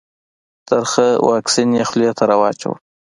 [0.67, 2.77] ترخه واکسین یې خولې ته راواچول.